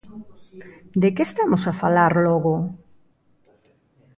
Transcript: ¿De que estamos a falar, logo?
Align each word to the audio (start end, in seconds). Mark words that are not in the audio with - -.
¿De 1.01 1.09
que 1.15 1.23
estamos 1.29 1.63
a 1.65 1.73
falar, 1.81 2.13
logo? 2.25 2.55